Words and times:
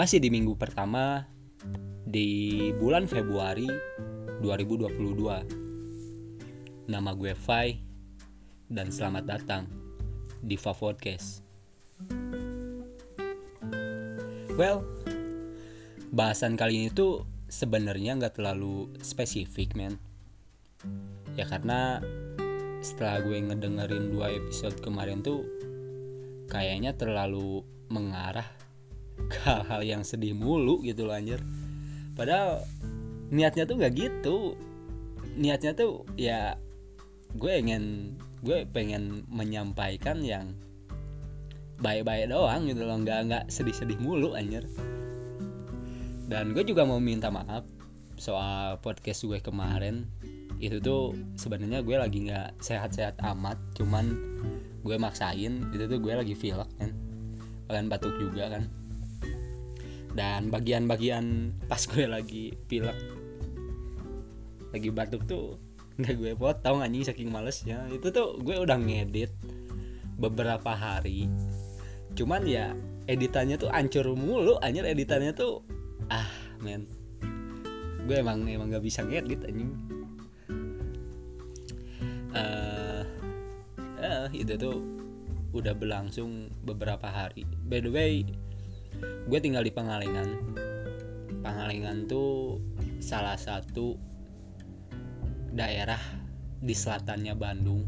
Masih 0.00 0.16
di 0.16 0.32
minggu 0.32 0.56
pertama 0.56 1.28
di 2.08 2.56
bulan 2.80 3.04
Februari 3.04 3.68
2022. 4.40 6.88
Nama 6.88 7.10
gue 7.12 7.36
Fai 7.36 7.76
dan 8.64 8.88
selamat 8.88 9.24
datang 9.28 9.68
di 10.40 10.56
Fa 10.56 10.72
Podcast. 10.72 11.44
Well, 14.56 14.88
bahasan 16.08 16.56
kali 16.56 16.80
ini 16.80 16.88
tuh 16.96 17.28
sebenarnya 17.52 18.16
nggak 18.16 18.40
terlalu 18.40 18.88
spesifik, 19.04 19.76
men. 19.76 20.00
Ya 21.36 21.44
karena 21.44 22.00
setelah 22.80 23.20
gue 23.20 23.36
ngedengerin 23.36 24.16
dua 24.16 24.32
episode 24.32 24.80
kemarin 24.80 25.20
tuh 25.20 25.44
kayaknya 26.48 26.96
terlalu 26.96 27.60
mengarah 27.92 28.59
hal-hal 29.44 29.80
yang 29.96 30.02
sedih 30.02 30.34
mulu 30.34 30.82
gitu 30.82 31.06
loh 31.06 31.14
anjir. 31.16 31.40
Padahal 32.14 32.64
niatnya 33.30 33.64
tuh 33.64 33.76
gak 33.80 33.94
gitu. 33.94 34.36
Niatnya 35.38 35.72
tuh 35.72 36.04
ya 36.18 36.58
gue 37.30 37.52
ingin 37.54 38.16
gue 38.42 38.66
pengen 38.66 39.22
menyampaikan 39.30 40.18
yang 40.24 40.56
baik-baik 41.80 42.28
doang 42.28 42.68
gitu 42.68 42.84
loh 42.84 43.00
nggak 43.00 43.20
nggak 43.30 43.44
sedih-sedih 43.48 43.96
mulu 44.02 44.34
anjir. 44.36 44.66
Dan 46.30 46.52
gue 46.52 46.62
juga 46.62 46.84
mau 46.86 47.00
minta 47.00 47.32
maaf 47.32 47.64
soal 48.20 48.78
podcast 48.82 49.24
gue 49.24 49.38
kemarin. 49.40 50.04
Itu 50.60 50.76
tuh 50.82 51.16
sebenarnya 51.40 51.80
gue 51.80 51.96
lagi 51.96 52.28
nggak 52.28 52.60
sehat-sehat 52.60 53.16
amat 53.32 53.56
cuman 53.78 54.12
gue 54.84 54.96
maksain. 55.00 55.72
Itu 55.72 55.88
tuh 55.88 55.98
gue 56.02 56.12
lagi 56.12 56.34
pilek 56.36 56.68
kan. 56.76 56.90
Kalian 57.70 57.86
batuk 57.86 58.18
juga 58.18 58.50
kan 58.50 58.79
dan 60.14 60.50
bagian-bagian 60.50 61.54
pas 61.70 61.80
gue 61.86 62.06
lagi 62.06 62.54
pilek 62.66 62.98
lagi 64.70 64.88
batuk 64.90 65.26
tuh 65.26 65.58
nggak 66.00 66.16
gue 66.16 66.32
potong 66.32 66.80
anjing 66.80 67.04
saking 67.04 67.28
malesnya. 67.28 67.84
Itu 67.92 68.08
tuh 68.08 68.40
gue 68.40 68.56
udah 68.56 68.80
ngedit 68.80 69.28
beberapa 70.16 70.72
hari. 70.72 71.28
Cuman 72.16 72.48
ya 72.48 72.72
editannya 73.04 73.60
tuh 73.60 73.68
ancur 73.68 74.16
mulu 74.16 74.56
anjir. 74.64 74.88
Editannya 74.88 75.36
tuh 75.36 75.60
ah 76.08 76.30
men. 76.64 76.88
Gue 78.08 78.16
emang 78.16 78.48
emang 78.48 78.72
nggak 78.72 78.84
bisa 78.84 79.04
ngedit 79.04 79.44
anjing. 79.44 79.70
Uh, 82.30 83.02
uh, 84.00 84.26
itu 84.32 84.56
tuh 84.56 84.80
udah 85.52 85.76
berlangsung 85.76 86.48
beberapa 86.64 87.10
hari. 87.10 87.44
By 87.68 87.84
the 87.84 87.92
way 87.92 88.24
gue 89.00 89.38
tinggal 89.38 89.62
di 89.62 89.70
Pangalengan. 89.70 90.28
Pangalengan 91.40 92.10
tuh 92.10 92.58
salah 93.00 93.38
satu 93.38 93.94
daerah 95.50 95.98
di 96.60 96.74
selatannya 96.76 97.34
Bandung 97.38 97.82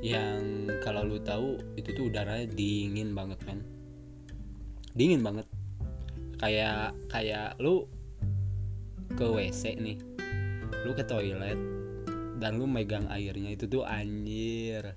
yang 0.00 0.64
kalau 0.80 1.04
lu 1.04 1.20
tahu 1.20 1.60
itu 1.76 1.92
tuh 1.92 2.08
udaranya 2.08 2.48
dingin 2.48 3.12
banget 3.12 3.42
men. 3.44 3.60
Dingin 4.96 5.20
banget. 5.20 5.46
Kayak 6.40 6.96
kayak 7.12 7.60
lu 7.60 7.84
ke 9.12 9.26
WC 9.26 9.76
nih 9.76 9.98
lu 10.86 10.94
ke 10.94 11.02
toilet 11.04 11.58
dan 12.40 12.56
lu 12.56 12.64
megang 12.64 13.04
airnya 13.12 13.52
itu 13.52 13.68
tuh 13.68 13.84
anjir. 13.84 14.96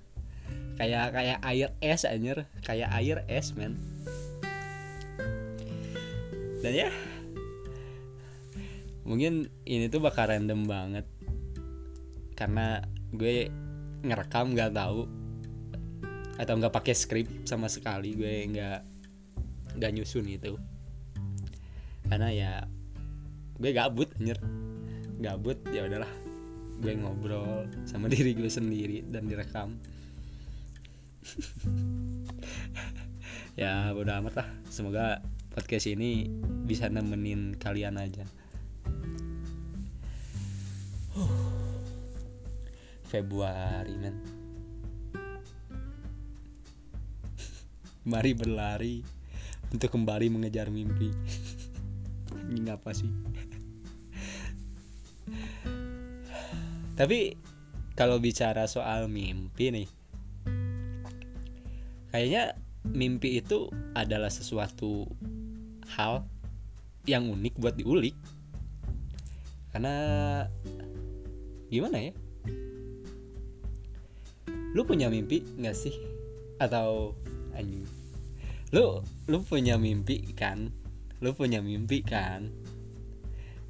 Kayak 0.80 1.12
kayak 1.12 1.38
air 1.44 1.70
es 1.84 2.08
anjir. 2.08 2.48
Kayak 2.64 2.90
air 2.96 3.18
es 3.28 3.52
men 3.52 3.93
dan 6.64 6.72
ya 6.72 6.88
mungkin 9.04 9.52
ini 9.68 9.92
tuh 9.92 10.00
bakal 10.00 10.32
random 10.32 10.64
banget. 10.64 11.04
Karena 12.32 12.80
gue 13.12 13.52
ngerekam 14.00 14.56
nggak 14.56 14.72
tahu. 14.72 15.04
Atau 16.40 16.56
nggak 16.56 16.72
pakai 16.72 16.96
skrip 16.96 17.28
sama 17.44 17.68
sekali 17.68 18.16
gue 18.16 18.48
nggak 18.48 18.80
nggak 19.76 19.92
nyusun 19.92 20.24
itu. 20.24 20.56
Karena 22.08 22.32
ya 22.32 22.52
gue 23.60 23.70
gabut 23.76 24.08
anjir. 24.16 24.40
Gabut 25.20 25.60
ya 25.68 25.84
udahlah. 25.84 26.10
Gue 26.80 26.96
ngobrol 26.96 27.68
sama 27.84 28.08
diri 28.12 28.32
gue 28.32 28.48
sendiri 28.48 29.04
dan 29.04 29.28
direkam. 29.28 29.76
Ya 33.54 33.94
udah 33.94 34.18
amat 34.18 34.34
lah. 34.42 34.48
Semoga 34.66 35.22
podcast 35.54 35.86
ini 35.86 36.26
bisa 36.66 36.90
nemenin 36.90 37.54
kalian 37.54 37.94
aja 37.94 38.26
Februari 43.06 43.94
men 43.94 44.18
Mari 48.10 48.34
berlari 48.34 48.98
untuk 49.70 49.94
kembali 49.94 50.26
mengejar 50.30 50.70
mimpi. 50.70 51.10
Ini 52.54 52.70
apa 52.74 52.94
sih? 52.94 53.08
Tapi 56.98 57.36
kalau 57.94 58.18
bicara 58.18 58.66
soal 58.66 59.08
mimpi 59.10 59.70
nih, 59.70 59.88
kayaknya 62.10 62.54
mimpi 62.86 63.40
itu 63.40 63.70
adalah 63.96 64.28
sesuatu 64.28 65.08
hal 65.92 66.24
yang 67.04 67.28
unik 67.28 67.60
buat 67.60 67.76
diulik. 67.76 68.16
Karena 69.74 69.94
gimana 71.68 71.98
ya? 71.98 72.12
Lu 74.74 74.82
punya 74.82 75.10
mimpi 75.12 75.44
nggak 75.58 75.76
sih? 75.76 75.94
Atau 76.58 77.18
anjing? 77.54 77.84
Lu 78.74 79.04
lu 79.30 79.38
punya 79.44 79.78
mimpi 79.78 80.34
kan? 80.34 80.72
Lu 81.20 81.34
punya 81.36 81.60
mimpi 81.60 82.02
kan? 82.02 82.50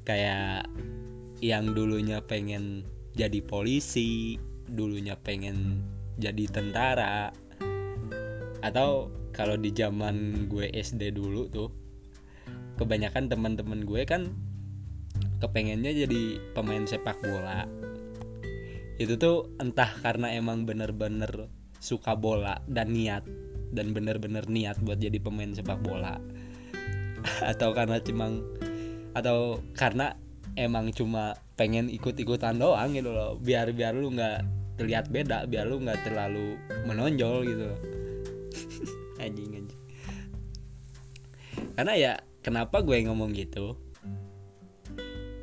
Kayak 0.05 0.69
yang 1.41 1.73
dulunya 1.73 2.21
pengen 2.21 2.85
jadi 3.13 3.41
polisi, 3.41 4.37
dulunya 4.69 5.17
pengen 5.17 5.81
jadi 6.17 6.47
tentara, 6.47 7.31
atau 8.65 9.13
kalau 9.29 9.59
di 9.59 9.69
zaman 9.69 10.47
gue 10.49 10.71
SD 10.73 11.13
dulu 11.13 11.45
tuh, 11.51 11.69
kebanyakan 12.75 13.31
teman-teman 13.31 13.83
gue 13.87 14.03
kan 14.03 14.31
kepengennya 15.39 15.91
jadi 16.05 16.39
pemain 16.55 16.83
sepak 16.87 17.19
bola. 17.23 17.67
Itu 18.95 19.19
tuh 19.19 19.51
entah 19.59 19.91
karena 19.99 20.31
emang 20.31 20.63
bener-bener 20.63 21.51
suka 21.83 22.15
bola 22.15 22.63
dan 22.71 22.95
niat 22.95 23.27
dan 23.75 23.91
bener-bener 23.91 24.47
niat 24.47 24.79
buat 24.79 24.99
jadi 24.99 25.19
pemain 25.19 25.51
sepak 25.51 25.83
bola. 25.83 26.19
Atau 27.51 27.75
karena 27.75 27.99
cuma 27.99 28.31
atau 29.15 29.63
karena 29.79 30.19
emang 30.59 30.91
cuma 30.91 31.39
pengen 31.55 31.87
ikut-ikutan 31.87 32.59
doang 32.59 32.91
gitu 32.95 33.15
loh. 33.15 33.39
Biar 33.39 33.71
biar 33.71 33.95
lu 33.95 34.11
nggak 34.11 34.43
terlihat 34.75 35.07
beda 35.07 35.47
biar 35.47 35.71
lu 35.71 35.79
nggak 35.79 36.03
terlalu 36.03 36.59
menonjol 36.83 37.47
gitu. 37.47 37.63
Loh 37.71 37.79
anjing 39.23 39.51
anjing. 39.55 39.81
Karena 41.79 41.93
ya 41.95 42.13
kenapa 42.45 42.85
gue 42.85 43.01
ngomong 43.09 43.33
gitu? 43.33 43.73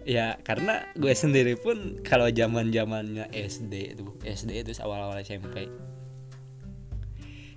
Ya 0.06 0.38
karena 0.46 0.86
gue 0.94 1.10
sendiri 1.10 1.58
pun 1.58 1.98
kalau 2.06 2.30
zaman 2.30 2.70
zamannya 2.70 3.26
SD 3.34 3.98
itu 3.98 4.06
SD 4.22 4.62
itu 4.62 4.70
awal 4.82 5.10
awal 5.10 5.18
SMP 5.22 5.66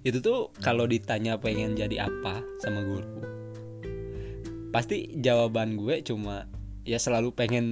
itu 0.05 0.21
tuh 0.21 0.53
kalau 0.61 0.85
ditanya 0.85 1.41
pengen 1.41 1.73
jadi 1.73 2.05
apa 2.05 2.45
sama 2.61 2.85
guru 2.85 3.25
pasti 4.69 5.17
jawaban 5.17 5.73
gue 5.81 6.05
cuma 6.05 6.45
ya 6.85 7.01
selalu 7.01 7.33
pengen 7.33 7.65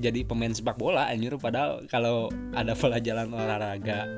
jadi 0.00 0.24
pemain 0.24 0.50
sepak 0.50 0.80
bola 0.80 1.12
anjir. 1.12 1.36
Padahal 1.36 1.84
kalau 1.86 2.32
ada 2.56 2.72
pelajaran 2.72 3.28
olahraga 3.30 4.08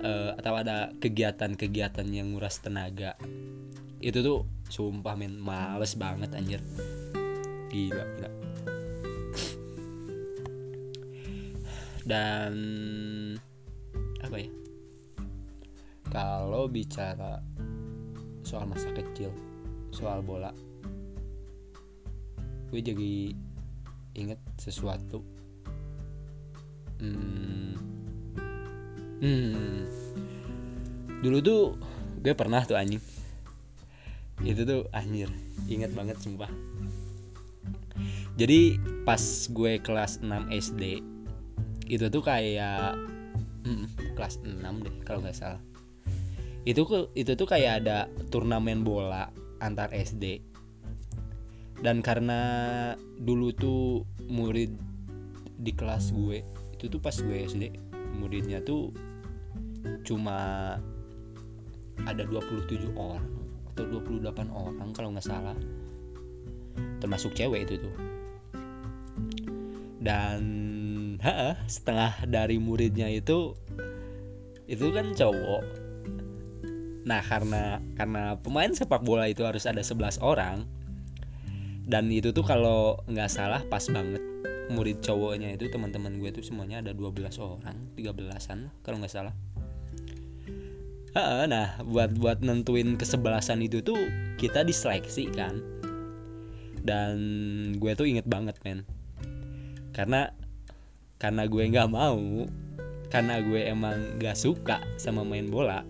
uh, 0.00 0.30
atau 0.40 0.54
ada 0.56 0.90
kegiatan-kegiatan 0.96 2.08
yang 2.08 2.32
nguras 2.32 2.58
tenaga 2.64 3.20
itu 4.06 4.22
tuh 4.22 4.46
sumpah 4.70 5.18
men 5.18 5.34
males 5.42 5.98
banget 5.98 6.30
anjir. 6.30 6.62
Gila 7.74 8.04
gila. 8.14 8.30
Dan 12.06 12.54
apa 14.22 14.36
ya? 14.38 14.50
Kalau 16.06 16.70
bicara 16.70 17.42
soal 18.46 18.70
masa 18.70 18.94
kecil 18.94 19.34
soal 19.90 20.22
bola 20.22 20.54
gue 22.70 22.82
jadi 22.82 23.34
inget 24.18 24.40
sesuatu. 24.58 25.22
Hmm, 26.96 27.72
hmm, 29.22 29.80
dulu 31.20 31.38
tuh 31.40 31.62
gue 32.20 32.34
pernah 32.34 32.64
tuh 32.64 32.76
anjing 32.76 33.15
itu 34.42 34.62
tuh 34.66 34.82
anjir. 34.92 35.30
Inget 35.70 35.92
banget 35.96 36.18
sumpah. 36.20 36.50
Jadi 38.36 38.76
pas 39.08 39.22
gue 39.48 39.80
kelas 39.80 40.20
6 40.20 40.28
SD 40.52 40.82
itu 41.86 42.04
tuh 42.10 42.20
kayak 42.20 42.98
mm, 43.64 44.16
kelas 44.18 44.42
6 44.44 44.60
deh 44.60 44.94
kalau 45.06 45.24
nggak 45.24 45.36
salah. 45.36 45.62
Itu 46.66 46.84
itu 47.14 47.32
tuh 47.32 47.48
kayak 47.48 47.86
ada 47.86 48.10
turnamen 48.28 48.84
bola 48.84 49.30
antar 49.62 49.88
SD 49.94 50.56
dan 51.80 52.00
karena 52.00 52.40
dulu 53.20 53.52
tuh 53.52 54.04
murid 54.28 54.72
di 55.60 55.72
kelas 55.72 56.12
gue 56.12 56.40
itu 56.76 56.88
tuh 56.88 57.00
pas 57.00 57.12
gue 57.12 57.36
SD 57.44 57.72
muridnya 58.16 58.64
tuh 58.64 58.92
cuma 60.04 60.76
ada 62.04 62.22
27 62.24 62.96
orang 62.96 63.24
atau 63.76 64.00
28 64.00 64.48
orang 64.48 64.88
kalau 64.96 65.12
nggak 65.12 65.28
salah. 65.28 65.56
Termasuk 66.96 67.36
cewek 67.36 67.68
itu 67.68 67.76
tuh. 67.84 67.94
Dan 70.00 70.40
ha, 71.20 71.60
setengah 71.68 72.24
dari 72.24 72.56
muridnya 72.56 73.12
itu 73.12 73.52
itu 74.64 74.86
kan 74.96 75.12
cowok. 75.12 75.62
Nah 77.04 77.20
karena 77.20 77.84
karena 78.00 78.40
pemain 78.40 78.72
sepak 78.72 79.04
bola 79.04 79.28
itu 79.28 79.44
harus 79.44 79.68
ada 79.68 79.84
11 79.84 80.24
orang 80.24 80.64
dan 81.86 82.10
itu 82.10 82.34
tuh 82.34 82.42
kalau 82.42 82.98
nggak 83.06 83.30
salah 83.30 83.62
pas 83.70 83.86
banget 83.86 84.18
murid 84.74 84.98
cowoknya 84.98 85.54
itu 85.54 85.70
teman-teman 85.70 86.18
gue 86.18 86.34
tuh 86.34 86.42
semuanya 86.42 86.82
ada 86.82 86.90
12 86.90 87.38
orang 87.38 87.78
13an 87.94 88.74
kalau 88.82 88.98
nggak 88.98 89.14
salah 89.14 89.30
nah 91.16 91.80
buat 91.80 92.12
buat 92.12 92.44
nentuin 92.44 93.00
kesebelasan 93.00 93.64
itu 93.64 93.80
tuh 93.80 93.96
kita 94.36 94.62
diseleksi 94.62 95.32
kan? 95.32 95.64
Dan 96.84 97.16
gue 97.80 97.92
tuh 97.96 98.04
inget 98.04 98.28
banget 98.28 98.60
men. 98.62 98.84
Karena 99.96 100.28
karena 101.16 101.48
gue 101.48 101.64
nggak 101.64 101.88
mau 101.88 102.44
karena 103.08 103.40
gue 103.40 103.60
emang 103.64 104.20
nggak 104.20 104.36
suka 104.36 104.82
sama 105.00 105.24
main 105.24 105.48
bola 105.48 105.86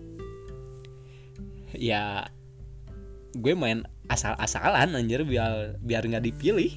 ya 1.75 2.23
gue 3.35 3.53
main 3.53 3.83
asal-asalan 4.07 4.95
anjir 4.95 5.27
biar 5.27 5.75
biar 5.83 6.03
nggak 6.07 6.23
dipilih 6.23 6.71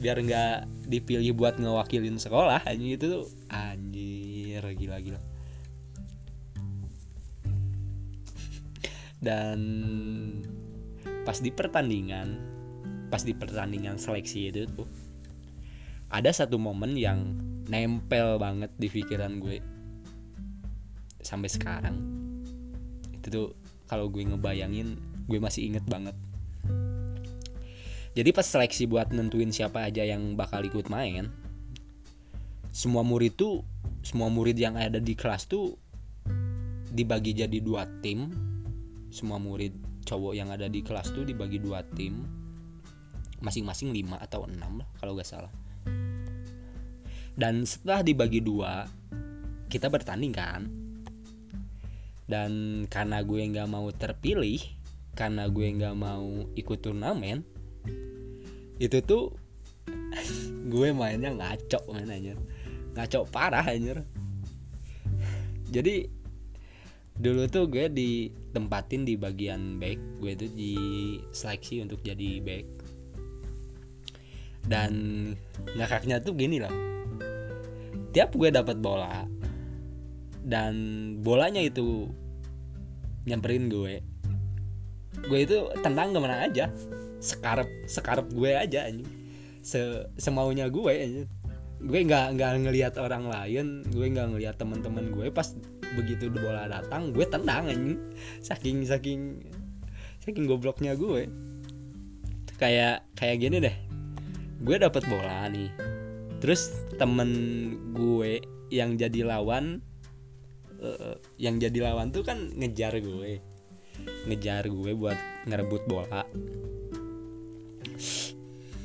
biar 0.00 0.16
nggak 0.16 0.56
dipilih 0.88 1.36
buat 1.36 1.60
ngewakilin 1.60 2.16
sekolah 2.16 2.64
anjir 2.64 2.96
itu 2.96 3.06
tuh 3.20 3.24
anjir 3.52 4.64
gila 4.64 4.98
gila 5.04 5.20
dan 9.24 9.58
pas 11.24 11.40
di 11.40 11.48
pertandingan 11.48 12.52
pas 13.08 13.24
di 13.24 13.32
pertandingan 13.32 13.96
seleksi 13.96 14.52
itu 14.52 14.68
tuh 14.68 14.88
ada 16.12 16.30
satu 16.30 16.60
momen 16.60 16.94
yang 16.94 17.34
nempel 17.66 18.38
banget 18.38 18.70
di 18.78 18.86
pikiran 18.86 19.42
gue. 19.42 19.58
Sampai 21.18 21.50
sekarang. 21.50 21.96
Itu 23.18 23.26
tuh 23.32 23.48
kalau 23.90 24.06
gue 24.12 24.22
ngebayangin 24.22 24.94
gue 25.26 25.38
masih 25.42 25.74
inget 25.74 25.82
banget. 25.90 26.14
Jadi 28.14 28.30
pas 28.30 28.46
seleksi 28.46 28.86
buat 28.86 29.10
nentuin 29.10 29.50
siapa 29.50 29.90
aja 29.90 30.06
yang 30.06 30.38
bakal 30.38 30.62
ikut 30.62 30.86
main 30.86 31.34
semua 32.74 33.06
murid 33.06 33.38
tuh 33.38 33.62
semua 34.02 34.26
murid 34.26 34.58
yang 34.58 34.74
ada 34.74 34.98
di 34.98 35.14
kelas 35.14 35.46
tuh 35.46 35.78
dibagi 36.90 37.30
jadi 37.30 37.62
dua 37.62 37.86
tim 38.02 38.34
semua 39.14 39.38
murid 39.38 39.70
cowok 40.02 40.34
yang 40.34 40.50
ada 40.50 40.66
di 40.66 40.82
kelas 40.82 41.14
tuh 41.14 41.22
dibagi 41.22 41.62
dua 41.62 41.86
tim. 41.94 42.26
Masing-masing 43.38 43.94
lima 43.94 44.18
atau 44.18 44.50
enam 44.50 44.82
lah 44.82 44.88
kalau 44.98 45.14
gak 45.14 45.30
salah. 45.30 45.52
Dan 47.38 47.62
setelah 47.62 48.02
dibagi 48.02 48.42
dua 48.42 48.90
kita 49.70 49.86
bertanding 49.86 50.34
kan? 50.34 50.66
Dan 52.26 52.82
karena 52.90 53.20
gue 53.22 53.38
nggak 53.38 53.68
mau 53.68 53.86
terpilih 53.94 54.58
karena 55.14 55.46
gue 55.46 55.66
nggak 55.78 55.94
mau 55.94 56.50
ikut 56.58 56.78
turnamen 56.82 57.46
itu 58.82 58.98
tuh 59.04 59.30
gue 60.72 60.88
mainnya 60.90 61.30
ngaco 61.30 61.78
main 61.94 62.10
aja 62.10 62.34
ngaco 62.94 63.26
parah 63.28 63.66
anjir. 63.66 64.06
Jadi 65.68 66.06
dulu 67.14 67.46
tuh 67.46 67.70
gue 67.70 67.86
ditempatin 67.86 69.06
di 69.06 69.14
bagian 69.14 69.78
back 69.78 69.98
gue 70.18 70.32
tuh 70.34 70.50
di 70.50 70.74
seleksi 71.30 71.84
untuk 71.84 72.02
jadi 72.02 72.42
back. 72.42 72.66
Dan 74.64 74.92
ngakaknya 75.76 76.24
tuh 76.24 76.34
gini 76.34 76.58
lah. 76.58 76.72
Tiap 78.14 78.34
gue 78.34 78.50
dapat 78.50 78.78
bola 78.78 79.26
dan 80.44 80.74
bolanya 81.24 81.64
itu 81.64 82.12
nyamperin 83.24 83.72
gue 83.72 84.04
gue 85.24 85.40
itu 85.40 85.58
tendang 85.80 86.12
ke 86.12 86.18
mana 86.20 86.44
aja. 86.44 86.68
Sekarep 87.22 87.68
sekarep 87.86 88.26
gue 88.34 88.50
aja 88.52 88.90
anjing. 88.90 89.08
Se 89.64 90.04
semaunya 90.18 90.68
gue 90.68 90.92
anjing. 90.92 91.28
Gue 91.84 92.00
nggak 92.04 92.36
nggak 92.36 92.50
ngelihat 92.64 92.94
orang 92.98 93.28
lain 93.28 93.84
gue 93.88 94.06
nggak 94.08 94.28
ngelihat 94.34 94.56
teman-teman 94.56 95.12
gue 95.12 95.28
pas 95.30 95.52
begitu 95.94 96.28
bola 96.30 96.66
datang 96.66 97.14
gue 97.14 97.24
tendang 97.26 97.70
anjing. 97.70 97.98
Saking 98.42 98.84
saking 98.84 99.20
saking 100.22 100.44
gobloknya 100.44 100.98
gue. 100.98 101.30
Kayak 102.58 103.06
kayak 103.18 103.36
gini 103.42 103.56
deh. 103.62 103.76
Gue 104.62 104.76
dapat 104.78 105.06
bola 105.06 105.48
nih. 105.50 105.70
Terus 106.38 106.70
temen 107.00 107.30
gue 107.96 108.42
yang 108.68 108.98
jadi 108.98 109.24
lawan 109.24 109.80
uh, 110.82 111.16
yang 111.40 111.56
jadi 111.62 111.90
lawan 111.90 112.10
tuh 112.10 112.26
kan 112.26 112.52
ngejar 112.54 112.98
gue. 113.00 113.40
Ngejar 114.28 114.68
gue 114.68 114.92
buat 114.92 115.18
ngerebut 115.46 115.82
bola. 115.88 116.22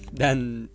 Dan 0.09 0.69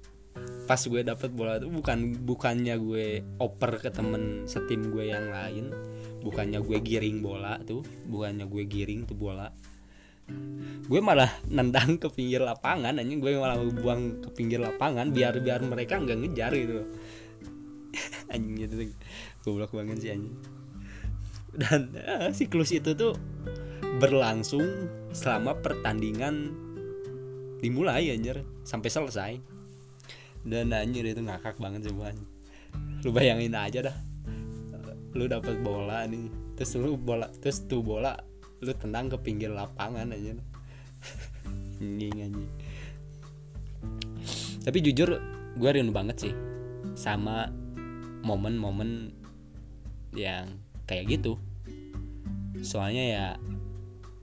pas 0.65 0.81
gue 0.81 1.03
dapet 1.05 1.31
bola 1.31 1.61
tuh 1.61 1.69
bukan 1.69 2.25
bukannya 2.25 2.75
gue 2.81 3.07
oper 3.37 3.85
ke 3.85 3.93
temen 3.93 4.49
setim 4.49 4.89
gue 4.89 5.13
yang 5.13 5.29
lain 5.29 5.71
bukannya 6.25 6.65
gue 6.65 6.79
giring 6.81 7.21
bola 7.21 7.61
tuh 7.61 7.85
bukannya 8.09 8.49
gue 8.49 8.65
giring 8.65 9.05
tuh 9.05 9.17
bola. 9.17 9.53
Gue 10.89 11.01
malah 11.05 11.29
nendang 11.53 12.01
ke 12.01 12.09
pinggir 12.09 12.41
lapangan 12.41 12.97
anjing. 12.97 13.21
Gue 13.21 13.37
malah 13.37 13.61
buang 13.61 14.25
ke 14.25 14.29
pinggir 14.33 14.57
lapangan 14.57 15.13
biar 15.13 15.37
biar 15.45 15.61
mereka 15.69 16.01
nggak 16.01 16.19
ngejar 16.25 16.53
gitu. 16.57 16.89
Anjing 18.33 18.57
gitu 18.65 18.75
goblok 19.45 19.77
banget 19.77 20.01
sih 20.01 20.11
anjing. 20.17 20.37
Dan 21.55 21.93
uh, 22.01 22.33
siklus 22.33 22.73
itu 22.73 22.97
tuh 22.97 23.15
berlangsung 24.01 24.65
selama 25.13 25.61
pertandingan 25.61 26.51
dimulai 27.61 28.09
anjir 28.11 28.41
sampai 28.65 28.89
selesai. 28.89 29.33
Dan 30.41 30.73
anjir 30.73 31.05
itu 31.05 31.21
ngakak 31.21 31.61
banget 31.61 31.93
sih 31.93 31.95
lu 33.05 33.13
bayangin 33.13 33.53
aja 33.53 33.93
dah 33.93 33.97
lu 35.15 35.31
dapat 35.31 35.63
bola 35.63 36.05
nih. 36.07 36.29
Terus 36.59 36.79
lu 36.79 36.99
bola 36.99 37.31
terus 37.31 37.65
tuh 37.67 37.83
bola 37.83 38.15
lu 38.63 38.73
tenang 38.75 39.11
ke 39.11 39.17
pinggir 39.23 39.51
lapangan 39.51 40.11
aja. 40.11 40.35
Anjing 41.81 42.19
anjing. 42.19 42.51
Tapi 44.65 44.79
jujur 44.81 45.21
gue 45.55 45.71
rindu 45.71 45.95
banget 45.95 46.17
sih 46.29 46.35
sama 46.99 47.51
momen-momen 48.25 49.13
yang 50.15 50.59
kayak 50.87 51.19
gitu. 51.19 51.39
Soalnya 52.65 53.05
ya 53.05 53.27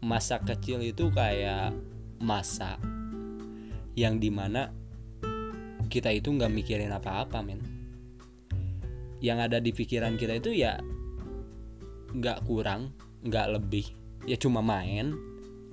masa 0.01 0.41
kecil 0.41 0.81
itu 0.81 1.13
kayak 1.13 1.77
masa 2.17 2.81
yang 3.93 4.17
di 4.17 4.33
mana 4.33 4.74
kita 5.91 6.10
itu 6.10 6.31
nggak 6.31 6.50
mikirin 6.50 6.89
apa-apa 6.89 7.43
men 7.43 7.80
yang 9.22 9.40
ada 9.40 9.62
di 9.62 9.72
pikiran 9.72 10.18
kita 10.18 10.42
itu 10.42 10.58
ya 10.58 10.82
nggak 12.12 12.44
kurang 12.44 12.92
nggak 13.24 13.56
lebih. 13.56 13.86
Ya 14.25 14.38
cuma 14.38 14.62
main 14.62 15.18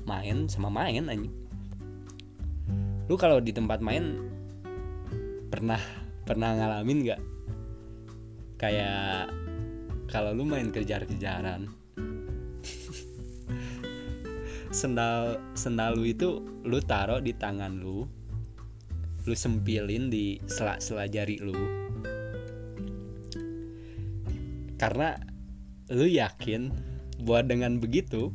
main 0.08 0.48
sama 0.48 0.72
main 0.72 1.04
anjing 1.04 1.48
lu 3.08 3.16
kalau 3.16 3.40
di 3.40 3.56
tempat 3.56 3.80
main 3.80 4.20
pernah 5.48 5.80
pernah 6.28 6.52
ngalamin 6.52 7.08
nggak? 7.08 7.20
Kayak 8.60 9.32
kalau 10.12 10.36
lu 10.36 10.44
main 10.44 10.68
kejar-kejaran 10.68 11.72
sendal 14.78 15.40
sendal 15.56 15.96
lu 15.96 16.04
itu 16.04 16.44
lu 16.68 16.84
taruh 16.84 17.24
di 17.24 17.32
tangan 17.32 17.80
lu 17.80 18.04
lu 19.24 19.34
sempilin 19.36 20.12
di 20.12 20.36
sela-sela 20.44 21.08
jari 21.08 21.40
lu 21.40 21.87
karena 24.78 25.18
lu 25.90 26.06
yakin 26.06 26.70
buat 27.26 27.50
dengan 27.50 27.82
begitu 27.82 28.30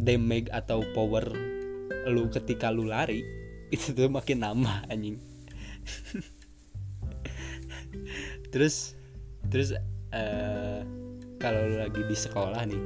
damage 0.00 0.48
atau 0.48 0.80
power 0.96 1.28
lu 2.08 2.26
ketika 2.32 2.72
lu 2.72 2.88
lari 2.88 3.22
itu 3.74 3.94
tuh 3.94 4.08
makin 4.10 4.42
nambah 4.42 4.88
anjing. 4.90 5.20
Terus 8.52 8.96
terus 9.48 9.76
uh, 10.12 10.80
kalau 11.36 11.60
lu 11.68 11.76
lagi 11.82 12.00
di 12.08 12.16
sekolah 12.16 12.64
nih 12.64 12.84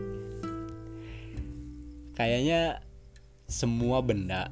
kayaknya 2.16 2.80
semua 3.46 4.02
benda 4.02 4.50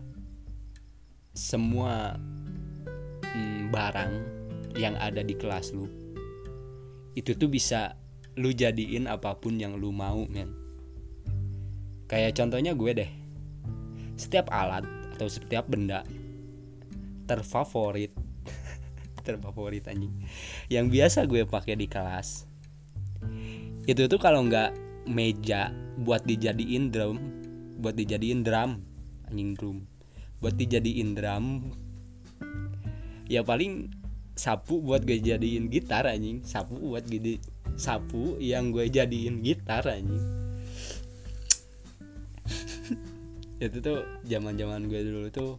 semua 1.35 2.15
mm, 3.25 3.73
barang 3.75 4.13
yang 4.79 4.95
ada 5.01 5.27
di 5.27 5.35
kelas 5.35 5.75
lu 5.75 5.91
itu 7.19 7.35
tuh 7.35 7.49
bisa 7.51 7.99
lu 8.35 8.51
jadiin 8.51 9.07
apa 9.07 9.39
pun 9.39 9.55
yang 9.59 9.79
lu 9.79 9.95
mau 9.95 10.27
men. 10.27 10.51
Kayak 12.11 12.37
contohnya 12.39 12.75
gue 12.75 12.93
deh. 12.95 13.11
Setiap 14.19 14.51
alat 14.51 14.87
atau 15.15 15.31
setiap 15.31 15.71
benda 15.71 16.03
terfavorit. 17.31 18.13
Terfavorit 19.27 19.89
anjing. 19.89 20.13
Yang 20.69 20.87
biasa 20.93 21.19
gue 21.25 21.49
pakai 21.49 21.75
di 21.79 21.87
kelas. 21.89 22.45
Itu 23.89 24.05
tuh 24.11 24.21
kalau 24.21 24.45
nggak 24.45 24.77
meja 25.09 25.73
buat 26.01 26.25
dijadiin 26.25 26.89
drum 26.89 27.21
buat 27.79 27.95
dijadiin 27.97 28.45
drum 28.45 28.81
anjing 29.31 29.57
drum. 29.57 29.79
Buat 30.43 30.61
dijadiin 30.61 31.17
drum 31.17 31.73
ya 33.25 33.41
paling 33.41 33.89
sapu 34.37 34.83
buat 34.85 35.07
gue 35.07 35.23
jadiin 35.23 35.73
gitar 35.73 36.05
anjing. 36.05 36.45
Sapu 36.45 36.77
buat 36.77 37.07
gede 37.09 37.41
sapu 37.75 38.39
yang 38.39 38.71
gue 38.71 38.87
jadiin 38.91 39.43
gitar 39.43 39.87
anjing. 39.87 40.23
Itu 43.65 43.79
tuh 43.81 44.01
zaman 44.27 44.59
zaman 44.61 44.87
gue 44.91 45.01
dulu 45.03 45.29
tuh 45.33 45.53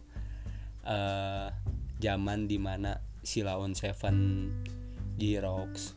uh, 0.86 1.50
zaman 1.98 2.46
di 2.46 2.60
mana 2.60 3.00
Silaon 3.26 3.74
Seven 3.74 4.48
J-Rocks 5.16 5.96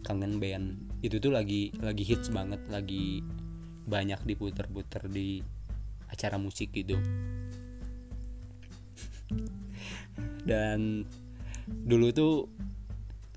kangen 0.00 0.40
band 0.40 0.98
itu 1.04 1.20
tuh 1.20 1.30
lagi 1.30 1.70
lagi 1.78 2.02
hits 2.02 2.32
banget 2.32 2.60
lagi 2.72 3.22
banyak 3.86 4.20
diputer-puter 4.24 5.06
di 5.06 5.44
acara 6.10 6.40
musik 6.40 6.72
gitu 6.74 6.98
dan 10.48 11.04
dulu 11.68 12.10
tuh 12.10 12.34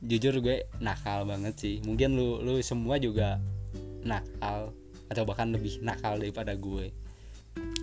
jujur 0.03 0.35
gue 0.43 0.67
nakal 0.83 1.23
banget 1.23 1.55
sih. 1.55 1.75
Mungkin 1.83 2.15
lu 2.15 2.43
lu 2.43 2.59
semua 2.59 2.99
juga 2.99 3.39
nakal 4.03 4.75
atau 5.07 5.23
bahkan 5.23 5.51
lebih 5.51 5.79
nakal 5.79 6.19
daripada 6.19 6.53
gue. 6.55 6.91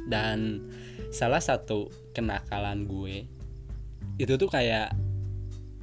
Dan 0.09 0.69
salah 1.15 1.41
satu 1.41 1.89
kenakalan 2.12 2.85
gue 2.85 3.27
itu 4.21 4.37
tuh 4.37 4.50
kayak 4.50 4.93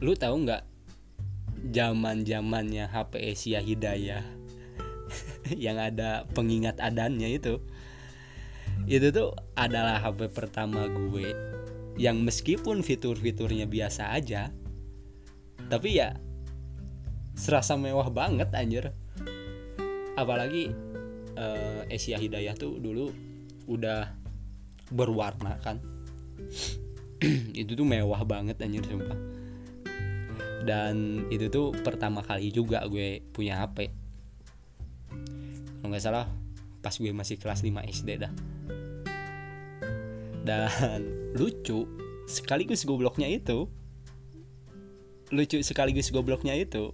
lu 0.03 0.13
tahu 0.13 0.45
nggak 0.45 0.63
zaman 1.73 2.21
zamannya 2.21 2.85
HP 2.85 3.33
Asia 3.33 3.59
Hidayah 3.63 4.21
yang 5.65 5.81
ada 5.81 6.29
pengingat 6.37 6.77
adannya 6.77 7.33
itu? 7.33 7.57
Itu 8.85 9.09
tuh 9.09 9.29
adalah 9.57 9.97
HP 9.99 10.29
pertama 10.29 10.85
gue 10.85 11.33
yang 11.97 12.21
meskipun 12.21 12.85
fitur-fiturnya 12.85 13.65
biasa 13.65 14.13
aja 14.13 14.53
tapi 15.67 15.99
ya 15.99 16.15
serasa 17.37 17.77
mewah 17.77 18.09
banget 18.09 18.49
anjir. 18.57 18.89
Apalagi 20.17 20.73
uh, 21.37 21.85
Asia 21.87 22.17
Hidayah 22.17 22.57
tuh 22.57 22.81
dulu 22.81 23.13
udah 23.69 24.09
berwarna 24.89 25.61
kan. 25.61 25.77
Itu 27.61 27.77
tuh 27.77 27.85
mewah 27.85 28.25
banget 28.25 28.57
anjir 28.59 28.81
sumpah. 28.83 29.17
Dan 30.67 31.23
itu 31.31 31.47
tuh 31.47 31.71
pertama 31.71 32.19
kali 32.19 32.51
juga 32.51 32.83
gue 32.91 33.23
punya 33.31 33.63
HP 33.63 33.87
kalau 35.87 35.95
nggak 35.95 36.03
salah 36.03 36.27
pas 36.83 36.91
gue 36.91 37.15
masih 37.15 37.39
kelas 37.39 37.63
5 37.63 37.79
SD 37.95 38.09
dah. 38.19 38.33
Dan 40.43 41.31
lucu 41.31 41.87
sekaligus 42.27 42.83
gobloknya 42.83 43.31
itu 43.31 43.71
lucu 45.31 45.63
sekaligus 45.63 46.11
gobloknya 46.11 46.59
itu 46.59 46.91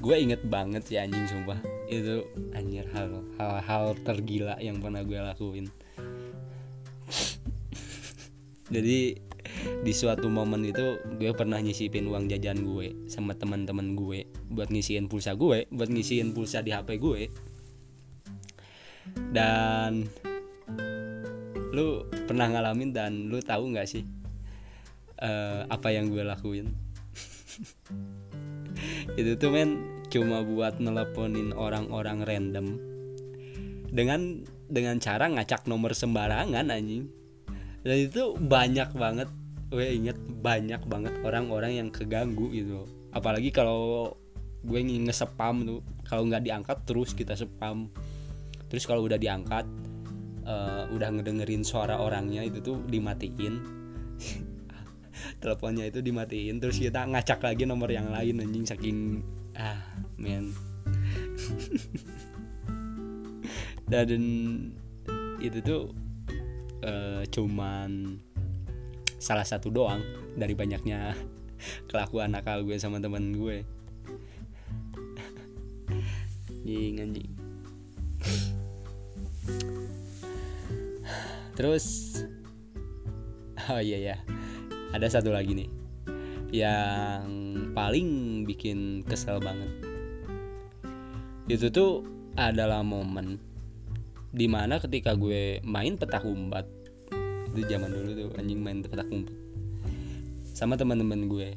gue 0.00 0.16
inget 0.16 0.42
banget 0.44 0.84
ya 0.92 1.04
anjing 1.04 1.24
sumpah. 1.28 1.60
Itu 1.88 2.26
anjir 2.52 2.84
hal 2.92 3.22
hal 3.40 3.52
hal 3.62 3.84
tergila 4.04 4.56
yang 4.60 4.80
pernah 4.80 5.00
gue 5.04 5.18
lakuin. 5.18 5.66
Jadi 8.74 9.26
di 9.82 9.92
suatu 9.94 10.28
momen 10.28 10.68
itu 10.68 11.00
gue 11.16 11.32
pernah 11.32 11.58
nyisipin 11.58 12.06
uang 12.10 12.28
jajan 12.28 12.60
gue 12.62 13.08
sama 13.08 13.32
teman-teman 13.34 13.96
gue 13.96 14.28
buat 14.52 14.68
ngisiin 14.70 15.08
pulsa 15.08 15.34
gue 15.34 15.70
buat 15.70 15.88
ngisiin 15.90 16.34
pulsa 16.36 16.60
di 16.60 16.74
HP 16.74 16.98
gue 17.00 17.30
dan 19.32 20.06
lu 21.72 22.08
pernah 22.26 22.48
ngalamin 22.50 22.90
dan 22.92 23.12
lu 23.28 23.38
tahu 23.40 23.72
nggak 23.72 23.88
sih 23.88 24.04
uh, 25.20 25.68
apa 25.68 25.92
yang 25.92 26.08
gue 26.08 26.24
lakuin 26.24 26.72
itu 29.14 29.38
tuh 29.38 29.54
men 29.54 30.02
cuma 30.10 30.42
buat 30.42 30.82
nelponin 30.82 31.54
orang-orang 31.54 32.26
random. 32.26 32.66
Dengan 33.86 34.42
dengan 34.66 34.98
cara 34.98 35.30
ngacak 35.30 35.70
nomor 35.70 35.94
sembarangan 35.94 36.74
anjing. 36.74 37.06
Dan 37.86 38.10
itu 38.10 38.34
banyak 38.34 38.90
banget 38.98 39.30
gue 39.66 39.82
inget 39.82 40.18
banyak 40.42 40.82
banget 40.90 41.14
orang-orang 41.22 41.78
yang 41.78 41.88
keganggu 41.94 42.50
gitu. 42.50 42.82
Apalagi 43.14 43.54
kalau 43.54 44.10
gue 44.66 44.80
nge-spam 44.82 45.62
tuh 45.62 45.80
kalau 46.02 46.26
nggak 46.26 46.42
diangkat 46.42 46.78
terus 46.82 47.14
kita 47.14 47.38
spam. 47.38 47.86
Terus 48.66 48.82
kalau 48.82 49.06
udah 49.06 49.14
diangkat 49.14 49.62
uh, 50.46 50.90
udah 50.90 51.08
ngedengerin 51.14 51.62
suara 51.62 51.98
orangnya 52.02 52.42
itu 52.42 52.58
tuh 52.62 52.82
dimatiin 52.86 53.54
teleponnya 55.40 55.88
itu 55.88 56.00
dimatiin 56.04 56.60
terus 56.60 56.78
kita 56.80 57.04
ngacak 57.08 57.40
lagi 57.42 57.64
nomor 57.64 57.88
yang 57.90 58.10
lain 58.12 58.42
anjing 58.42 58.64
saking 58.66 58.98
ah 59.56 59.80
men. 60.20 60.52
Dan 63.86 64.10
itu 65.38 65.58
tuh 65.62 65.94
uh, 66.82 67.22
cuman 67.30 68.18
salah 69.16 69.46
satu 69.46 69.70
doang 69.70 70.02
dari 70.34 70.52
banyaknya 70.58 71.14
kelakuan 71.90 72.34
nakal 72.34 72.66
gue 72.66 72.76
sama 72.76 72.98
temen 72.98 73.32
gue. 73.32 73.62
Anjing 76.66 76.98
anjing. 76.98 77.30
Terus 81.56 81.86
oh 83.70 83.80
iya 83.80 83.98
ya 84.12 84.35
ada 84.96 85.06
satu 85.12 85.30
lagi 85.30 85.52
nih 85.52 85.68
yang 86.54 87.28
paling 87.76 88.42
bikin 88.48 89.04
kesel 89.04 89.42
banget. 89.42 89.68
Itu 91.46 91.70
tuh 91.70 91.92
adalah 92.34 92.80
momen 92.80 93.38
di 94.32 94.48
mana 94.48 94.80
ketika 94.80 95.16
gue 95.16 95.60
main 95.64 95.96
petak 95.96 96.24
umpet 96.24 96.68
itu 97.56 97.64
zaman 97.72 97.88
dulu 97.88 98.10
tuh 98.12 98.30
anjing 98.36 98.60
main 98.60 98.84
petak 98.84 99.08
umpet 99.08 99.36
sama 100.56 100.80
teman-teman 100.80 101.28
gue. 101.28 101.50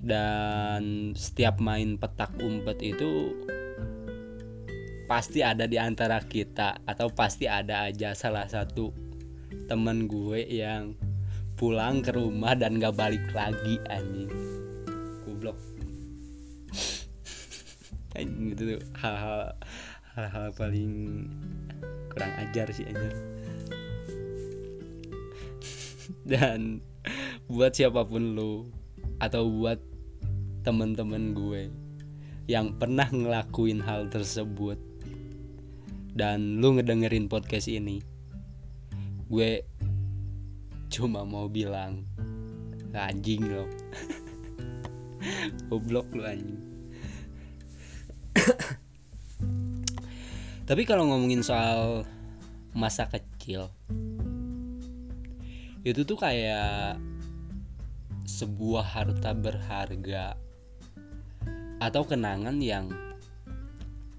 Dan 0.00 1.12
setiap 1.12 1.60
main 1.60 2.00
petak 2.00 2.32
umpet 2.40 2.80
itu 2.80 3.36
pasti 5.04 5.42
ada 5.42 5.66
di 5.66 5.76
antara 5.76 6.22
kita 6.22 6.86
atau 6.86 7.10
pasti 7.10 7.50
ada 7.50 7.90
aja 7.90 8.14
salah 8.14 8.46
satu 8.46 8.94
temen 9.66 10.06
gue 10.06 10.46
yang 10.46 10.94
pulang 11.60 12.00
ke 12.00 12.16
rumah 12.16 12.56
dan 12.56 12.80
gak 12.80 12.96
balik 12.96 13.20
lagi 13.36 13.76
anjing. 13.92 14.32
Goblok. 15.28 15.60
Anjing 18.16 18.56
itu 18.56 18.62
tuh 18.64 18.80
hal-hal 18.96 20.48
paling 20.56 21.28
kurang 22.10 22.32
ajar 22.42 22.66
sih 22.74 22.84
anjir 22.84 23.14
dan 26.30 26.82
buat 27.46 27.72
siapa 27.72 28.02
pun 28.02 28.34
lu 28.34 28.68
atau 29.22 29.46
buat 29.46 29.78
temen-temen 30.66 31.32
gue 31.32 31.62
yang 32.50 32.74
pernah 32.76 33.06
ngelakuin 33.06 33.80
hal 33.80 34.10
tersebut 34.10 34.76
dan 36.12 36.58
lu 36.58 36.74
ngedengerin 36.76 37.30
podcast 37.30 37.70
ini 37.70 38.02
gue 39.30 39.62
cuma 40.90 41.22
mau 41.22 41.46
bilang 41.46 42.02
anjing 42.90 43.46
lo. 43.46 43.64
Goblok 45.70 46.10
lu 46.12 46.26
anjing. 46.26 46.62
Tapi 50.66 50.82
kalau 50.86 51.06
ngomongin 51.06 51.46
soal 51.46 52.02
masa 52.74 53.06
kecil 53.10 53.70
itu 55.82 56.04
tuh 56.06 56.14
kayak 56.14 57.00
sebuah 58.28 58.84
harta 58.84 59.34
berharga 59.34 60.38
atau 61.80 62.02
kenangan 62.04 62.60
yang 62.60 62.92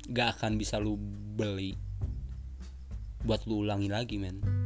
gak 0.10 0.36
akan 0.36 0.60
bisa 0.60 0.82
lu 0.82 1.00
beli 1.38 1.78
buat 3.24 3.46
lu 3.46 3.64
ulangi 3.64 3.88
lagi 3.88 4.18
men 4.18 4.61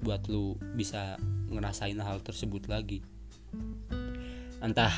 buat 0.00 0.26
lu 0.32 0.56
bisa 0.76 1.20
ngerasain 1.52 2.00
hal 2.00 2.24
tersebut 2.24 2.68
lagi. 2.68 3.04
Entah 4.60 4.92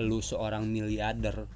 lu 0.00 0.22
seorang 0.22 0.66
miliarder 0.66 1.46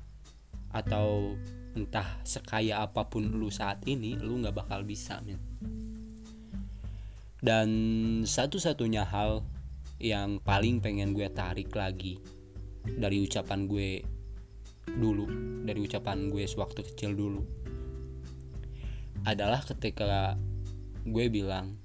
atau 0.74 1.38
entah 1.74 2.22
sekaya 2.22 2.82
apa 2.82 3.10
pun 3.10 3.34
lu 3.34 3.50
saat 3.50 3.82
ini 3.86 4.14
lu 4.18 4.38
nggak 4.42 4.54
bakal 4.54 4.86
bisa 4.86 5.18
men. 5.26 5.38
Dan 7.44 7.68
satu-satunya 8.24 9.04
hal 9.04 9.44
yang 10.00 10.42
paling 10.42 10.80
pengen 10.80 11.12
gue 11.12 11.28
tarik 11.30 11.70
lagi 11.76 12.18
dari 12.84 13.20
ucapan 13.24 13.64
gue 13.64 14.04
dulu 14.84 15.24
dari 15.64 15.80
ucapan 15.80 16.28
gue 16.28 16.44
sewaktu 16.44 16.84
kecil 16.92 17.16
dulu 17.16 17.42
adalah 19.24 19.64
ketika 19.64 20.36
gue 21.08 21.26
bilang 21.32 21.80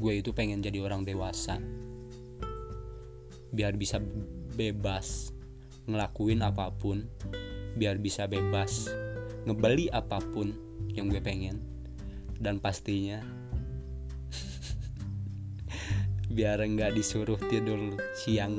gue 0.00 0.24
itu 0.24 0.32
pengen 0.32 0.64
jadi 0.64 0.80
orang 0.80 1.04
dewasa. 1.04 1.60
Biar 3.52 3.76
bisa 3.76 4.00
bebas 4.56 5.36
ngelakuin 5.84 6.40
apa 6.40 6.72
pun. 6.72 7.04
Biar 7.76 8.00
bisa 8.00 8.24
bebas 8.24 8.88
ngebeli 9.44 9.92
apa 9.92 10.24
pun 10.32 10.56
yang 10.96 11.12
gue 11.12 11.20
pengen. 11.20 11.60
Dan 12.40 12.56
pastinya 12.56 13.20
biar 16.34 16.64
nggak 16.64 16.96
disuruh 16.96 17.36
tidur 17.36 18.00
siang 18.16 18.56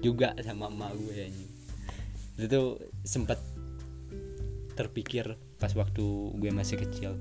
juga 0.00 0.32
sama 0.40 0.72
emak 0.72 0.92
gue 0.96 1.28
ini 1.28 1.46
itu 2.40 2.80
sempat 3.04 3.36
terpikir 4.72 5.36
pas 5.60 5.68
waktu 5.76 6.04
gue 6.40 6.50
masih 6.50 6.80
kecil 6.80 7.20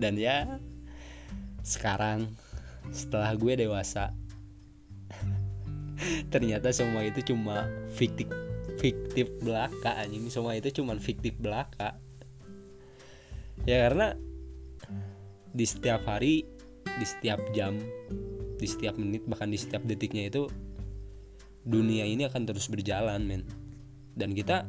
dan 0.00 0.16
ya 0.16 0.58
sekarang 1.60 2.32
setelah 2.88 3.36
gue 3.36 3.68
dewasa 3.68 4.16
ternyata 6.32 6.72
semua 6.72 7.04
itu 7.04 7.20
cuma 7.20 7.68
fiktif 7.92 8.26
fiktif 8.80 9.28
belaka 9.44 9.92
anjing. 10.00 10.32
Semua 10.32 10.56
itu 10.56 10.72
cuma 10.80 10.96
fiktif 10.96 11.36
belaka. 11.36 12.00
Ya 13.68 13.84
karena 13.84 14.16
di 15.52 15.68
setiap 15.68 16.08
hari 16.08 16.48
di 16.88 17.06
setiap 17.06 17.38
jam 17.52 17.76
di 18.56 18.66
setiap 18.66 18.96
menit 18.96 19.28
bahkan 19.28 19.52
di 19.52 19.60
setiap 19.60 19.84
detiknya 19.84 20.32
itu 20.32 20.48
dunia 21.68 22.08
ini 22.08 22.24
akan 22.24 22.48
terus 22.48 22.72
berjalan 22.72 23.20
men. 23.20 23.44
Dan 24.16 24.32
kita 24.32 24.64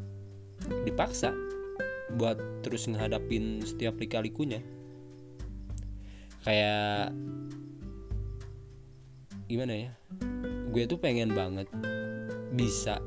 dipaksa 0.83 1.31
buat 2.19 2.35
terus 2.61 2.91
menghadapin 2.91 3.63
setiap 3.63 3.95
lika-likunya 3.95 4.59
kayak 6.41 7.13
gimana 9.45 9.73
ya? 9.87 9.91
Gue 10.71 10.87
tuh 10.87 10.97
pengen 10.97 11.35
banget 11.35 11.67
bisa 12.55 13.03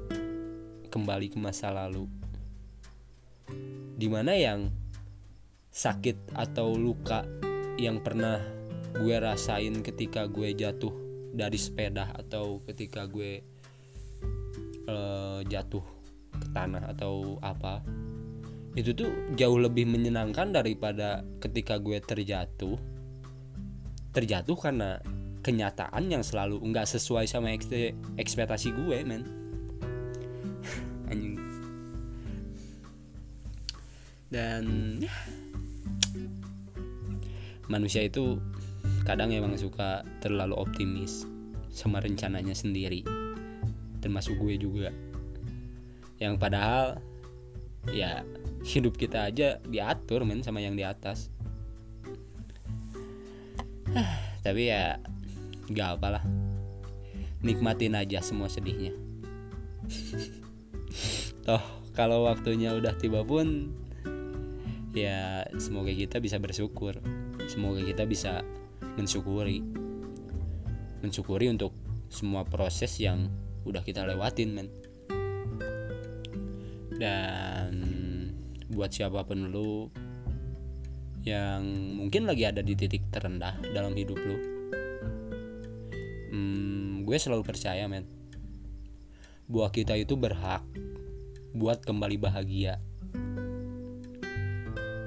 kembali 0.92 1.32
ke 1.32 1.38
masa 1.40 1.74
lalu. 1.74 2.06
Di 3.94 4.06
mana 4.10 4.34
yang 4.34 4.70
sakit 5.74 6.38
atau 6.38 6.78
luka 6.78 7.26
yang 7.74 7.98
pernah 7.98 8.38
gue 8.94 9.16
rasain 9.18 9.82
ketika 9.82 10.30
gue 10.30 10.54
jatuh 10.54 10.94
dari 11.34 11.58
sepeda 11.58 12.14
atau 12.14 12.62
ketika 12.62 13.10
gue 13.10 13.42
uh, 14.86 15.42
jatuh 15.42 15.82
ke 16.38 16.46
tanah 16.54 16.94
atau 16.94 17.42
apa 17.42 17.82
itu 18.78 18.94
tuh 18.94 19.34
jauh 19.34 19.58
lebih 19.58 19.86
menyenangkan 19.86 20.54
daripada 20.54 21.26
ketika 21.42 21.78
gue 21.82 21.98
terjatuh 21.98 22.78
terjatuh 24.14 24.56
karena 24.56 25.02
kenyataan 25.44 26.08
yang 26.08 26.22
selalu 26.24 26.56
nggak 26.72 26.86
sesuai 26.88 27.26
sama 27.28 27.52
ekspektasi 28.16 28.72
gue 28.72 28.98
men. 29.04 29.26
Dan 34.34 34.98
ya, 34.98 35.14
manusia 37.68 38.02
itu 38.02 38.40
kadang 39.04 39.30
emang 39.30 39.54
suka 39.60 40.02
terlalu 40.24 40.56
optimis 40.56 41.28
sama 41.70 42.00
rencananya 42.00 42.54
sendiri 42.56 43.04
termasuk 44.04 44.36
gue 44.36 44.60
juga. 44.60 44.92
Yang 46.20 46.34
padahal 46.36 47.00
ya 47.88 48.20
hidup 48.64 49.00
kita 49.00 49.32
aja 49.32 49.60
diatur 49.64 50.28
men 50.28 50.44
sama 50.44 50.60
yang 50.60 50.76
di 50.76 50.84
atas 50.84 51.32
tapi 54.44 54.68
ya 54.68 54.98
gak 55.70 56.00
apalah. 56.00 56.24
Nikmatin 57.44 57.96
aja 57.96 58.24
semua 58.24 58.48
sedihnya. 58.48 58.92
Toh 61.44 61.60
kalau 61.92 62.26
waktunya 62.26 62.72
udah 62.74 62.96
tiba 62.96 63.22
pun 63.22 63.70
ya 64.96 65.44
semoga 65.60 65.92
kita 65.92 66.18
bisa 66.18 66.40
bersyukur. 66.40 66.98
Semoga 67.46 67.84
kita 67.84 68.08
bisa 68.08 68.40
mensyukuri. 68.96 69.60
Mensyukuri 71.04 71.52
untuk 71.52 71.76
semua 72.08 72.46
proses 72.48 72.96
yang 72.96 73.28
udah 73.68 73.84
kita 73.84 74.06
lewatin 74.08 74.50
men. 74.56 74.68
Dan 76.94 77.72
buat 78.70 78.94
siapa 78.94 79.26
pun 79.26 79.50
lu 79.50 79.90
yang 81.24 81.64
mungkin 81.96 82.28
lagi 82.28 82.44
ada 82.44 82.60
di 82.60 82.76
titik 82.76 83.08
terendah 83.08 83.56
dalam 83.72 83.96
hidup 83.96 84.20
lu? 84.20 84.36
Hmm, 86.28 87.08
gue 87.08 87.16
selalu 87.16 87.40
percaya 87.40 87.88
men. 87.88 88.04
Buah 89.48 89.72
kita 89.72 89.96
itu 89.96 90.20
berhak 90.20 90.60
buat 91.56 91.80
kembali 91.80 92.16
bahagia. 92.20 92.76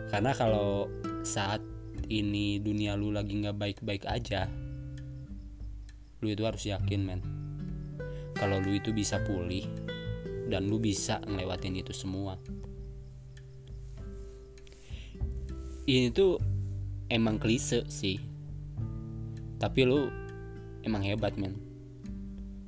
Karena 0.09 0.33
kalau 0.33 0.89
saat 1.21 1.61
ini 2.09 2.57
dunia 2.57 2.97
lu 2.97 3.13
lagi 3.13 3.37
nggak 3.37 3.57
baik-baik 3.57 4.07
aja 4.07 4.47
lu 6.17 6.33
itu 6.33 6.43
harus 6.49 6.65
yakin 6.65 7.01
men. 7.05 7.21
Kalau 8.33 8.57
lu 8.57 8.73
itu 8.73 8.89
bisa 8.89 9.21
pulih 9.21 9.65
dan 10.49 10.65
lu 10.65 10.81
bisa 10.81 11.21
ngelewatin 11.25 11.77
itu 11.77 11.93
semua 11.93 12.41
ini 15.87 16.11
tuh 16.11 16.35
emang 17.07 17.39
klise 17.39 17.87
sih. 17.87 18.19
Tapi 19.55 19.87
lu 19.87 20.11
emang 20.83 20.99
hebat 20.99 21.39
men. 21.39 21.55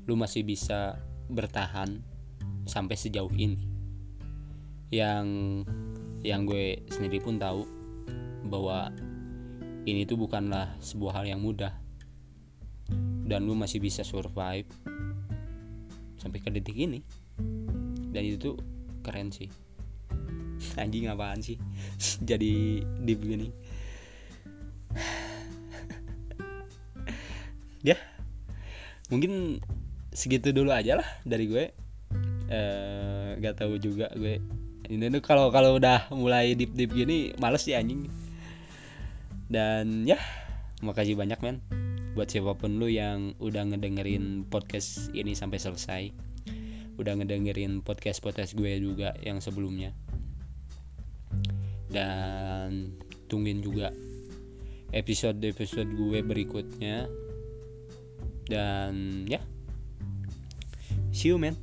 Lu 0.08 0.16
masih 0.16 0.48
bisa 0.48 0.96
bertahan 1.28 2.00
sampai 2.64 2.96
sejauh 2.96 3.30
ini. 3.36 3.60
Yang 4.90 5.28
yang 6.24 6.48
gue 6.48 6.80
sendiri 6.88 7.20
pun 7.20 7.36
tahu 7.36 7.68
bahwa 8.48 8.90
ini 9.84 10.08
tuh 10.08 10.16
bukanlah 10.16 10.80
sebuah 10.80 11.20
hal 11.20 11.36
yang 11.36 11.44
mudah. 11.44 11.76
Dan 13.28 13.46
lu 13.46 13.54
masih 13.54 13.84
bisa 13.84 14.02
survive 14.08 14.66
sampai 16.16 16.40
ke 16.40 16.50
detik 16.56 16.80
ini. 16.80 17.04
Dan 18.10 18.24
itu 18.24 18.40
tuh 18.40 18.56
keren 19.04 19.30
sih 19.30 19.69
anjing 20.78 21.10
apaan 21.10 21.42
sih? 21.42 21.58
Jadi 22.30 22.84
di 22.84 23.14
begini 23.16 23.48
ya 27.90 27.98
mungkin 29.10 29.64
segitu 30.12 30.52
dulu 30.52 30.74
aja 30.74 31.00
lah 31.00 31.08
dari 31.24 31.48
gue. 31.48 31.66
Eh 32.50 33.30
gak 33.40 33.64
tahu 33.64 33.80
juga 33.80 34.12
gue. 34.14 34.42
Ini 34.90 35.14
tuh 35.14 35.22
kalau 35.22 35.54
kalau 35.54 35.78
udah 35.78 36.10
mulai 36.12 36.58
deep 36.58 36.74
deep 36.74 36.92
gini 36.92 37.34
males 37.38 37.64
sih 37.64 37.78
anjing. 37.78 38.10
Dan 39.50 40.06
ya 40.06 40.18
makasih 40.82 41.18
banyak 41.18 41.40
men. 41.42 41.62
Buat 42.18 42.34
siapa 42.34 42.58
pun 42.58 42.82
lu 42.82 42.90
yang 42.90 43.38
udah 43.38 43.70
ngedengerin 43.70 44.50
podcast 44.50 45.14
ini 45.14 45.38
sampai 45.38 45.62
selesai. 45.62 46.04
Udah 47.00 47.16
ngedengerin 47.16 47.86
podcast 47.86 48.20
podcast 48.20 48.58
gue 48.58 48.82
juga 48.82 49.16
yang 49.24 49.40
sebelumnya 49.40 49.94
dan 51.90 52.94
tungguin 53.26 53.62
juga 53.62 53.94
episode 54.94 55.42
episode 55.46 55.90
gue 55.94 56.20
berikutnya. 56.22 57.06
Dan 58.50 59.26
ya 59.30 59.42
see 61.14 61.30
you 61.30 61.38
man 61.38 61.54